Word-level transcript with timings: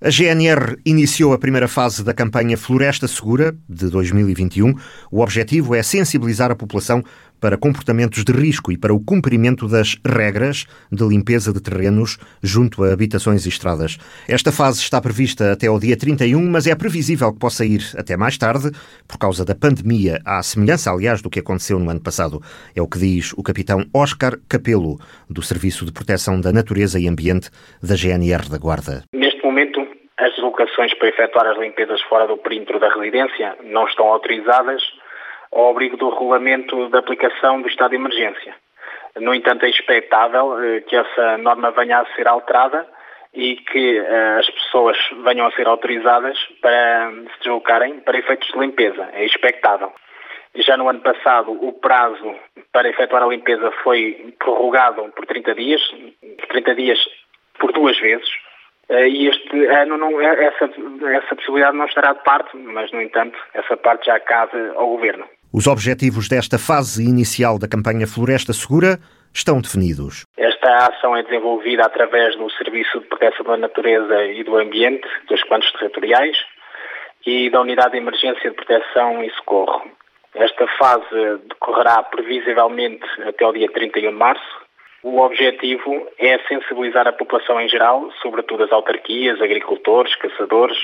A 0.00 0.10
GNR 0.10 0.76
iniciou 0.86 1.32
a 1.32 1.38
primeira 1.38 1.66
fase 1.66 2.04
da 2.04 2.14
campanha 2.14 2.56
Floresta 2.56 3.08
Segura 3.08 3.56
de 3.68 3.90
2021. 3.90 4.72
O 5.10 5.20
objetivo 5.20 5.74
é 5.74 5.82
sensibilizar 5.82 6.52
a 6.52 6.54
população 6.54 7.02
para 7.40 7.56
comportamentos 7.56 8.22
de 8.22 8.32
risco 8.32 8.70
e 8.70 8.78
para 8.78 8.94
o 8.94 9.00
cumprimento 9.00 9.66
das 9.66 9.96
regras 10.06 10.66
de 10.92 11.04
limpeza 11.04 11.52
de 11.52 11.60
terrenos 11.60 12.16
junto 12.40 12.84
a 12.84 12.92
habitações 12.92 13.44
e 13.44 13.48
estradas. 13.48 13.98
Esta 14.28 14.52
fase 14.52 14.78
está 14.78 15.00
prevista 15.00 15.50
até 15.50 15.66
ao 15.66 15.80
dia 15.80 15.96
31, 15.96 16.48
mas 16.48 16.68
é 16.68 16.76
previsível 16.76 17.32
que 17.32 17.40
possa 17.40 17.64
ir 17.64 17.84
até 17.96 18.16
mais 18.16 18.38
tarde, 18.38 18.70
por 19.06 19.18
causa 19.18 19.44
da 19.44 19.54
pandemia, 19.54 20.20
à 20.24 20.40
semelhança, 20.44 20.92
aliás, 20.92 21.20
do 21.20 21.30
que 21.30 21.40
aconteceu 21.40 21.76
no 21.80 21.90
ano 21.90 22.00
passado. 22.00 22.40
É 22.72 22.80
o 22.80 22.86
que 22.86 23.00
diz 23.00 23.32
o 23.36 23.42
capitão 23.42 23.84
Oscar 23.92 24.38
Capelo, 24.48 25.00
do 25.28 25.42
Serviço 25.42 25.84
de 25.84 25.90
Proteção 25.90 26.40
da 26.40 26.52
Natureza 26.52 27.00
e 27.00 27.08
Ambiente 27.08 27.50
da 27.82 27.96
GNR 27.96 28.48
da 28.48 28.58
Guarda. 28.58 29.02
Momento, 29.48 29.80
as 30.18 30.30
deslocações 30.34 30.92
para 30.92 31.08
efetuar 31.08 31.46
as 31.46 31.56
limpezas 31.56 32.02
fora 32.02 32.26
do 32.26 32.36
perímetro 32.36 32.78
da 32.78 32.90
residência 32.90 33.56
não 33.64 33.86
estão 33.86 34.06
autorizadas 34.06 34.82
ao 35.50 35.70
abrigo 35.70 35.96
do 35.96 36.10
regulamento 36.10 36.90
de 36.90 36.98
aplicação 36.98 37.62
do 37.62 37.66
estado 37.66 37.90
de 37.90 37.96
emergência. 37.96 38.54
No 39.16 39.34
entanto, 39.34 39.64
é 39.64 39.70
expectável 39.70 40.62
eh, 40.62 40.82
que 40.82 40.94
essa 40.94 41.38
norma 41.38 41.70
venha 41.70 42.00
a 42.00 42.14
ser 42.14 42.28
alterada 42.28 42.86
e 43.32 43.56
que 43.56 43.96
eh, 43.96 44.36
as 44.38 44.50
pessoas 44.50 44.98
venham 45.24 45.46
a 45.46 45.52
ser 45.52 45.66
autorizadas 45.66 46.38
para 46.60 47.10
se 47.10 47.38
deslocarem 47.38 48.00
para 48.00 48.18
efeitos 48.18 48.48
de 48.48 48.58
limpeza. 48.58 49.08
É 49.14 49.24
expectável. 49.24 49.90
Já 50.56 50.76
no 50.76 50.90
ano 50.90 51.00
passado, 51.00 51.52
o 51.52 51.72
prazo 51.72 52.34
para 52.70 52.90
efetuar 52.90 53.22
a 53.22 53.28
limpeza 53.28 53.70
foi 53.82 54.34
prorrogado 54.38 55.10
por 55.16 55.24
30 55.24 55.54
dias, 55.54 55.80
30 56.48 56.74
dias 56.74 56.98
por 57.58 57.72
duas 57.72 57.98
vezes, 57.98 58.28
e 58.90 59.28
este 59.28 59.66
ano 59.66 59.98
não, 59.98 60.20
essa, 60.20 60.64
essa 60.64 61.36
possibilidade 61.36 61.76
não 61.76 61.86
estará 61.86 62.12
de 62.12 62.22
parte, 62.22 62.56
mas, 62.56 62.90
no 62.92 63.02
entanto, 63.02 63.38
essa 63.54 63.76
parte 63.76 64.06
já 64.06 64.18
cabe 64.20 64.56
ao 64.74 64.88
Governo. 64.88 65.26
Os 65.52 65.66
objetivos 65.66 66.28
desta 66.28 66.58
fase 66.58 67.02
inicial 67.04 67.58
da 67.58 67.68
campanha 67.68 68.06
Floresta 68.06 68.52
Segura 68.52 68.98
estão 69.34 69.60
definidos. 69.60 70.24
Esta 70.36 70.88
ação 70.88 71.16
é 71.16 71.22
desenvolvida 71.22 71.84
através 71.84 72.36
do 72.36 72.50
Serviço 72.50 73.00
de 73.00 73.06
Proteção 73.06 73.44
da 73.44 73.56
Natureza 73.56 74.24
e 74.24 74.42
do 74.42 74.56
Ambiente, 74.56 75.06
dos 75.28 75.42
comandos 75.44 75.70
territoriais 75.72 76.36
e 77.26 77.50
da 77.50 77.60
Unidade 77.60 77.92
de 77.92 77.98
Emergência 77.98 78.50
de 78.50 78.56
Proteção 78.56 79.22
e 79.22 79.30
Socorro. 79.30 79.90
Esta 80.34 80.66
fase 80.78 81.38
decorrerá 81.48 82.02
previsivelmente 82.04 83.04
até 83.26 83.46
o 83.46 83.52
dia 83.52 83.70
31 83.70 84.10
de 84.10 84.16
março. 84.16 84.67
O 85.02 85.20
objetivo 85.20 86.08
é 86.18 86.38
sensibilizar 86.48 87.06
a 87.06 87.12
população 87.12 87.60
em 87.60 87.68
geral, 87.68 88.10
sobretudo 88.20 88.64
as 88.64 88.72
autarquias, 88.72 89.40
agricultores, 89.40 90.14
caçadores, 90.16 90.76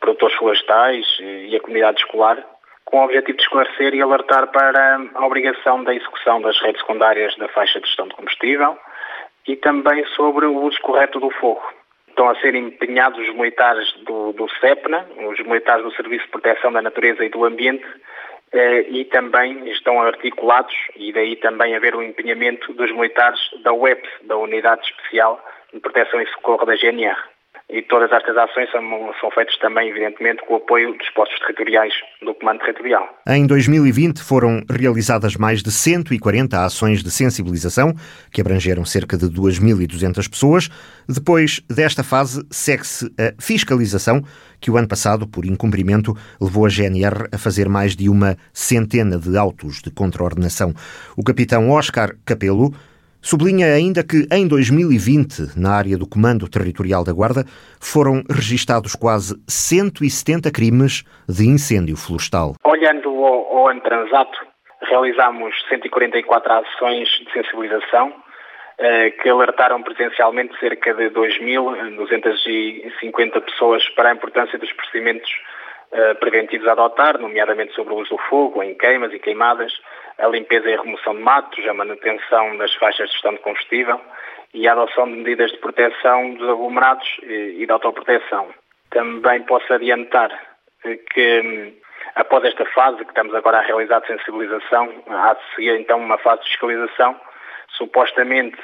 produtores 0.00 0.36
florestais 0.36 1.06
e 1.20 1.54
a 1.54 1.60
comunidade 1.60 2.00
escolar, 2.00 2.44
com 2.84 3.00
o 3.00 3.04
objetivo 3.04 3.36
de 3.36 3.44
esclarecer 3.44 3.94
e 3.94 4.02
alertar 4.02 4.48
para 4.50 5.00
a 5.14 5.26
obrigação 5.26 5.84
da 5.84 5.94
execução 5.94 6.40
das 6.40 6.58
redes 6.60 6.80
secundárias 6.80 7.36
da 7.36 7.48
faixa 7.48 7.80
de 7.80 7.86
gestão 7.86 8.08
de 8.08 8.14
combustível 8.14 8.76
e 9.46 9.56
também 9.56 10.04
sobre 10.16 10.46
o 10.46 10.62
uso 10.62 10.80
correto 10.80 11.20
do 11.20 11.30
fogo. 11.30 11.62
Estão 12.08 12.30
a 12.30 12.40
ser 12.40 12.54
empenhados 12.54 13.20
os 13.20 13.34
militares 13.34 13.92
do, 14.04 14.32
do 14.32 14.48
CEPNA, 14.58 15.06
os 15.30 15.38
militares 15.46 15.84
do 15.84 15.92
Serviço 15.92 16.24
de 16.24 16.30
Proteção 16.30 16.72
da 16.72 16.82
Natureza 16.82 17.24
e 17.24 17.28
do 17.28 17.44
Ambiente, 17.44 17.86
e 18.52 19.04
também 19.06 19.68
estão 19.70 20.00
articulados, 20.00 20.74
e 20.96 21.12
daí 21.12 21.36
também 21.36 21.76
haver 21.76 21.94
o 21.94 22.02
empenhamento 22.02 22.72
dos 22.72 22.90
militares 22.92 23.40
da 23.62 23.72
UEPS, 23.72 24.08
da 24.22 24.36
Unidade 24.36 24.86
Especial 24.86 25.42
de 25.72 25.80
Proteção 25.80 26.20
e 26.20 26.26
Socorro 26.28 26.64
da 26.64 26.76
GNR 26.76 27.18
e 27.70 27.82
todas 27.82 28.10
estas 28.10 28.34
ações 28.36 28.70
são, 28.70 28.82
são 29.20 29.30
feitas 29.30 29.56
também, 29.58 29.90
evidentemente, 29.90 30.42
com 30.46 30.54
o 30.54 30.56
apoio 30.56 30.96
dos 30.96 31.10
postos 31.10 31.38
territoriais 31.40 31.92
do 32.22 32.34
Comando 32.34 32.60
Territorial. 32.60 33.06
Em 33.28 33.46
2020 33.46 34.22
foram 34.22 34.62
realizadas 34.70 35.36
mais 35.36 35.62
de 35.62 35.70
140 35.70 36.64
ações 36.64 37.02
de 37.02 37.10
sensibilização, 37.10 37.92
que 38.32 38.40
abrangeram 38.40 38.86
cerca 38.86 39.18
de 39.18 39.26
2.200 39.26 40.30
pessoas. 40.30 40.68
Depois 41.06 41.60
desta 41.68 42.02
fase, 42.02 42.42
segue-se 42.50 43.06
a 43.18 43.40
fiscalização, 43.40 44.22
que 44.60 44.70
o 44.70 44.76
ano 44.78 44.88
passado, 44.88 45.28
por 45.28 45.44
incumprimento, 45.44 46.14
levou 46.40 46.64
a 46.64 46.70
GNR 46.70 47.28
a 47.30 47.38
fazer 47.38 47.68
mais 47.68 47.94
de 47.94 48.08
uma 48.08 48.36
centena 48.52 49.18
de 49.18 49.36
autos 49.36 49.82
de 49.82 49.90
contraordenação. 49.90 50.72
O 51.16 51.22
capitão 51.22 51.70
Oscar 51.70 52.14
Capelo 52.24 52.72
Sublinha 53.20 53.66
ainda 53.66 54.06
que 54.06 54.28
em 54.32 54.46
2020, 54.46 55.58
na 55.58 55.76
área 55.76 55.98
do 55.98 56.08
Comando 56.08 56.48
Territorial 56.48 57.02
da 57.04 57.12
Guarda, 57.12 57.44
foram 57.80 58.22
registados 58.30 58.94
quase 58.94 59.34
170 59.48 60.52
crimes 60.52 61.02
de 61.28 61.44
incêndio 61.46 61.96
florestal. 61.96 62.54
Olhando 62.64 63.08
ao, 63.24 63.58
ao 63.58 63.68
ano 63.68 63.80
transato, 63.80 64.38
realizámos 64.82 65.52
144 65.68 66.52
ações 66.52 67.08
de 67.08 67.32
sensibilização 67.32 68.14
eh, 68.78 69.10
que 69.10 69.28
alertaram 69.28 69.82
presencialmente 69.82 70.56
cerca 70.60 70.94
de 70.94 71.10
2.250 71.10 73.40
pessoas 73.42 73.88
para 73.90 74.10
a 74.10 74.14
importância 74.14 74.56
dos 74.58 74.72
procedimentos 74.72 75.30
eh, 75.90 76.14
preventivos 76.14 76.68
a 76.68 76.72
adotar, 76.72 77.18
nomeadamente 77.18 77.74
sobre 77.74 77.94
o 77.94 77.96
uso 77.96 78.10
do 78.10 78.18
fogo 78.28 78.62
em 78.62 78.76
queimas 78.76 79.12
e 79.12 79.18
queimadas, 79.18 79.72
a 80.18 80.28
limpeza 80.28 80.68
e 80.68 80.74
a 80.74 80.82
remoção 80.82 81.14
de 81.14 81.22
matos, 81.22 81.66
a 81.66 81.74
manutenção 81.74 82.56
das 82.56 82.74
faixas 82.74 83.08
de 83.08 83.12
gestão 83.12 83.32
de 83.32 83.40
combustível 83.40 84.00
e 84.54 84.66
a 84.66 84.72
adoção 84.72 85.06
de 85.06 85.18
medidas 85.18 85.50
de 85.50 85.58
proteção 85.58 86.34
dos 86.34 86.48
aglomerados 86.48 87.08
e 87.22 87.64
de 87.64 87.70
autoproteção. 87.70 88.48
Também 88.90 89.42
posso 89.42 89.72
adiantar 89.72 90.30
que 90.82 91.40
hum, 91.40 91.72
após 92.14 92.44
esta 92.44 92.64
fase 92.66 93.04
que 93.04 93.10
estamos 93.10 93.34
agora 93.34 93.58
a 93.58 93.62
realizar 93.62 94.00
de 94.00 94.08
sensibilização, 94.08 94.90
há 95.08 95.34
de 95.34 95.54
seguir 95.54 95.78
então 95.78 95.98
uma 95.98 96.18
fase 96.18 96.42
de 96.42 96.48
fiscalização, 96.48 97.20
supostamente 97.76 98.58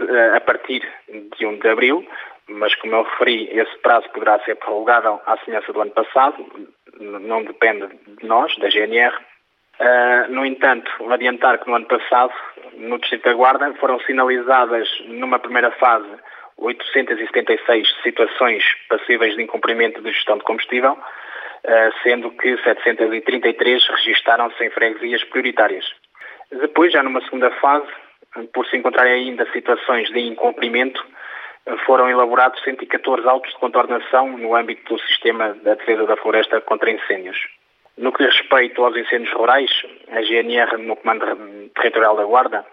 eh, 0.00 0.36
a 0.36 0.40
partir 0.40 0.82
de 1.08 1.46
1 1.46 1.58
de 1.58 1.68
abril, 1.68 2.06
mas 2.48 2.74
como 2.76 2.96
eu 2.96 3.02
referi, 3.02 3.48
esse 3.52 3.76
prazo 3.78 4.08
poderá 4.10 4.38
ser 4.40 4.56
prorrogado 4.56 5.20
à 5.26 5.36
semelhança 5.38 5.72
do 5.72 5.80
ano 5.80 5.92
passado, 5.92 6.44
não 6.98 7.44
depende 7.44 7.86
de 8.18 8.26
nós, 8.26 8.56
da 8.58 8.68
GNR, 8.68 9.14
Uh, 9.80 10.30
no 10.30 10.44
entanto, 10.44 10.90
adiantar 11.10 11.58
que 11.58 11.66
no 11.66 11.76
ano 11.76 11.86
passado, 11.86 12.34
no 12.76 12.98
Distrito 12.98 13.24
da 13.24 13.32
Guarda, 13.32 13.72
foram 13.80 13.98
sinalizadas 14.00 14.86
numa 15.06 15.38
primeira 15.38 15.70
fase 15.72 16.06
876 16.58 17.88
situações 18.02 18.62
passíveis 18.90 19.34
de 19.34 19.42
incumprimento 19.42 20.02
de 20.02 20.12
gestão 20.12 20.36
de 20.36 20.44
combustível, 20.44 20.92
uh, 20.92 22.02
sendo 22.02 22.30
que 22.32 22.58
733 22.58 23.88
registaram-se 23.88 24.62
em 24.62 24.68
freguesias 24.68 25.24
prioritárias. 25.24 25.86
Depois, 26.52 26.92
já 26.92 27.02
numa 27.02 27.22
segunda 27.22 27.50
fase, 27.52 27.88
por 28.52 28.66
se 28.66 28.76
encontrarem 28.76 29.30
ainda 29.30 29.50
situações 29.50 30.10
de 30.10 30.20
incumprimento, 30.20 31.02
foram 31.86 32.10
elaborados 32.10 32.62
114 32.64 33.26
autos 33.26 33.50
de 33.50 33.58
contornação 33.58 34.36
no 34.36 34.54
âmbito 34.54 34.94
do 34.94 35.00
sistema 35.06 35.54
da 35.62 35.74
defesa 35.74 36.04
da 36.04 36.16
floresta 36.18 36.60
contra 36.60 36.90
incêndios. 36.90 37.38
No 38.00 38.12
que 38.12 38.24
diz 38.24 38.34
respeito 38.34 38.82
aos 38.82 38.96
incêndios 38.96 39.30
rurais, 39.34 39.70
a 40.10 40.22
GNR, 40.22 40.78
no 40.78 40.96
Comando 40.96 41.26
Territorial 41.74 42.16
da 42.16 42.24
Guarda, 42.24 42.64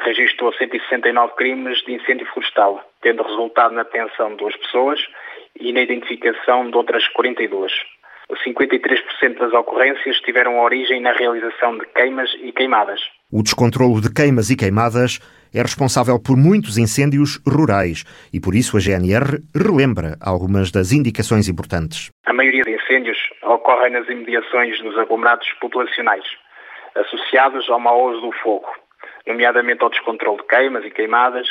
registrou 0.00 0.52
169 0.52 1.34
crimes 1.36 1.78
de 1.84 1.92
incêndio 1.92 2.26
florestal, 2.34 2.82
tendo 3.00 3.22
resultado 3.22 3.74
na 3.76 3.84
detenção 3.84 4.30
de 4.30 4.38
duas 4.38 4.56
pessoas 4.56 4.98
e 5.60 5.72
na 5.72 5.82
identificação 5.82 6.68
de 6.68 6.76
outras 6.76 7.06
42. 7.08 7.72
53% 8.44 9.38
das 9.38 9.52
ocorrências 9.52 10.16
tiveram 10.20 10.58
origem 10.60 11.00
na 11.00 11.12
realização 11.12 11.78
de 11.78 11.86
queimas 11.94 12.30
e 12.42 12.50
queimadas. 12.50 13.00
O 13.30 13.42
descontrolo 13.42 14.00
de 14.00 14.12
queimas 14.12 14.50
e 14.50 14.56
queimadas 14.56 15.20
é 15.54 15.60
responsável 15.60 16.18
por 16.18 16.36
muitos 16.36 16.78
incêndios 16.78 17.40
rurais 17.46 18.04
e 18.32 18.40
por 18.40 18.54
isso 18.54 18.76
a 18.76 18.80
GNR 18.80 19.42
relembra 19.54 20.16
algumas 20.20 20.70
das 20.70 20.92
indicações 20.92 21.48
importantes. 21.48 22.10
A 22.32 22.34
maioria 22.34 22.62
de 22.62 22.70
incêndios 22.70 23.18
ocorrem 23.42 23.92
nas 23.92 24.08
imediações 24.08 24.80
dos 24.80 24.96
aglomerados 24.96 25.46
populacionais, 25.60 26.24
associados 26.94 27.68
ao 27.68 27.78
mau 27.78 28.04
uso 28.04 28.22
do 28.22 28.32
fogo, 28.32 28.74
nomeadamente 29.26 29.82
ao 29.82 29.90
descontrole 29.90 30.38
de 30.38 30.46
queimas 30.46 30.82
e 30.82 30.90
queimadas, 30.90 31.46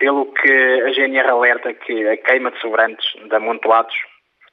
pelo 0.00 0.26
que 0.32 0.50
a 0.50 0.90
GNR 0.90 1.28
alerta 1.28 1.72
que 1.74 2.08
a 2.08 2.16
queima 2.16 2.50
de 2.50 2.58
sobrantes 2.58 3.06
de 3.24 3.36
amontoados 3.36 3.94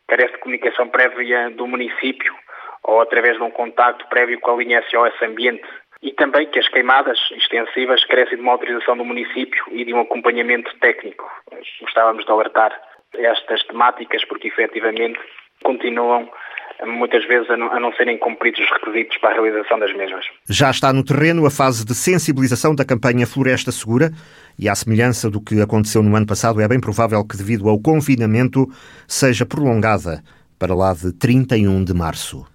carece 0.07 0.33
de 0.33 0.39
comunicação 0.41 0.89
prévia 0.89 1.49
do 1.49 1.65
município 1.65 2.35
ou 2.83 3.01
através 3.01 3.37
de 3.37 3.41
um 3.41 3.49
contacto 3.49 4.05
prévio 4.09 4.39
com 4.39 4.51
a 4.51 4.57
linha 4.57 4.83
SOS 4.83 5.19
Ambiente 5.23 5.67
e 6.03 6.11
também 6.11 6.45
que 6.51 6.59
as 6.59 6.67
queimadas 6.67 7.17
extensivas 7.31 8.05
carecem 8.05 8.35
de 8.35 8.43
uma 8.43 8.51
autorização 8.51 8.95
do 8.95 9.03
município 9.03 9.65
e 9.71 9.83
de 9.83 9.91
um 9.91 10.01
acompanhamento 10.01 10.71
técnico. 10.77 11.27
Gostávamos 11.81 12.25
de 12.25 12.31
alertar 12.31 12.79
estas 13.15 13.63
temáticas 13.63 14.23
porque 14.25 14.49
efetivamente 14.49 15.19
continuam 15.63 16.29
muitas 16.85 17.25
vezes 17.27 17.49
a 17.49 17.57
não, 17.57 17.71
a 17.71 17.79
não 17.79 17.91
serem 17.93 18.17
cumpridos 18.17 18.59
os 18.59 18.69
requisitos 18.69 19.17
para 19.17 19.31
a 19.31 19.41
realização 19.41 19.79
das 19.79 19.95
mesmas. 19.95 20.25
Já 20.47 20.69
está 20.69 20.93
no 20.93 21.03
terreno 21.03 21.45
a 21.45 21.51
fase 21.51 21.85
de 21.85 21.95
sensibilização 21.95 22.75
da 22.75 22.85
campanha 22.85 23.25
Floresta 23.25 23.71
Segura 23.71 24.11
e, 24.59 24.69
à 24.69 24.75
semelhança 24.75 25.29
do 25.29 25.41
que 25.41 25.59
aconteceu 25.61 26.03
no 26.03 26.15
ano 26.15 26.27
passado, 26.27 26.61
é 26.61 26.67
bem 26.67 26.79
provável 26.79 27.25
que, 27.25 27.37
devido 27.37 27.67
ao 27.67 27.79
confinamento, 27.79 28.67
seja 29.07 29.45
prolongada 29.45 30.21
para 30.59 30.75
lá 30.75 30.93
de 30.93 31.11
31 31.13 31.83
de 31.83 31.93
março. 31.93 32.45